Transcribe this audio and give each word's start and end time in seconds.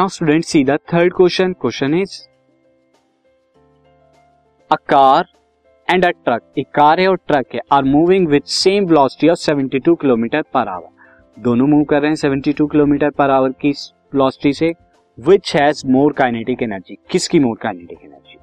Now 0.00 0.08
student 0.08 0.44
see 0.44 0.62
the 0.64 0.76
third 0.92 1.12
question 1.12 1.52
question 1.52 1.94
is 1.94 2.12
a 4.70 4.76
car 4.88 5.24
and 5.88 6.04
a 6.04 6.08
truck 6.10 6.42
एक 6.58 6.66
car 6.74 7.00
है 7.00 7.08
और 7.08 7.16
truck 7.28 7.54
है 7.54 7.60
are 7.72 7.84
moving 7.84 8.28
with 8.28 8.42
same 8.52 8.84
velocity 8.84 9.28
of 9.28 9.38
72 9.38 9.96
kilometre 10.00 10.42
per 10.54 10.68
hour 10.68 11.42
दोनों 11.42 11.66
move 11.66 11.82
कर 11.84 12.00
रहे 12.02 12.10
हैं 12.10 12.16
72 12.16 12.70
kilometre 12.72 13.10
per 13.10 13.30
our 13.30 13.52
की 13.60 13.70
velocity 13.70 14.52
से 14.52 14.72
which 15.18 15.54
has 15.56 15.86
more 15.86 16.12
kinetic 16.12 16.62
energy 16.62 16.98
किसकी 17.10 17.38
more 17.38 17.58
kinetic 17.62 17.98
energy 18.04 18.38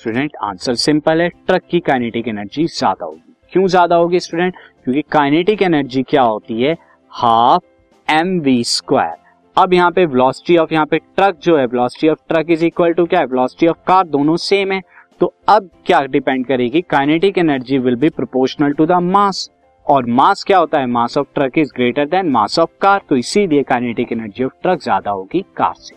student 0.00 0.36
answer 0.42 0.74
simple 0.86 1.22
है. 1.22 1.28
ट्रक 1.28 1.62
की 1.70 1.80
काइनेटिक 1.80 2.28
एनर्जी 2.28 2.66
ज़्यादा 2.66 3.04
होगी। 3.04 3.34
क्यों 3.52 3.66
ज़्यादा 3.66 3.96
होगी 3.96 4.20
स्टूडेंट 4.20 4.56
क्योंकि 4.84 5.02
काइनेटिक 5.12 5.62
एनर्जी 5.62 6.02
क्या 6.02 6.22
होती 6.24 6.62
है? 6.62 6.76
हाफ़ 7.12 7.64
एम 8.08 8.38
वी 8.40 8.62
स्क्वायर 8.64 9.27
अब 9.58 9.72
यहाँ 9.72 9.90
पे 9.90 10.04
वेलोसिटी 10.06 10.56
ऑफ़ 10.56 10.72
यहाँ 10.72 10.86
पे 10.86 10.98
ट्रक 10.98 11.38
जो 11.42 11.56
है 11.56 11.64
velocity 11.66 12.08
of 12.08 12.18
truck 12.28 12.50
is 12.50 12.64
equal 12.64 12.92
to 12.92 13.04
क्या 13.06 13.20
है? 13.20 13.26
वेलोसिटी 13.26 13.66
ऑफ़ 13.66 13.76
कार 13.86 14.06
दोनों 14.06 14.36
सेम 14.36 14.72
है। 14.72 14.80
तो 15.20 15.32
अब 15.48 15.68
क्या 15.86 16.00
डिपेंड 16.06 16.46
करेगी? 16.46 16.80
Kinetic 16.80 17.38
energy 17.38 17.78
will 17.78 17.96
be 17.96 18.08
proportional 18.10 18.72
to 18.72 18.86
the 18.86 18.98
mass 19.04 19.48
और 19.86 20.06
मास 20.08 20.44
क्या 20.46 20.58
होता 20.58 20.80
है? 20.80 20.86
Mass 20.86 21.18
of 21.18 21.26
truck 21.34 21.58
is 21.58 21.72
greater 21.76 22.06
than 22.06 22.30
mass 22.30 22.58
of 22.58 22.70
car 22.80 23.00
तो 23.08 23.16
इसीलिए 23.16 23.62
काइनेटिक 23.62 24.12
एनर्जी 24.12 24.44
ऑफ़ 24.44 24.52
ट्रक 24.62 24.82
ज़्यादा 24.82 25.10
होगी 25.10 25.44
कार 25.56 25.74
से। 25.76 25.96